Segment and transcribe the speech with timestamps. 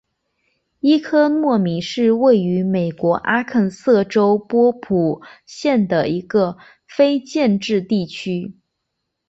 [0.79, 8.57] 伊科诺米是位于美国阿肯色州波普县的一个非建制地区。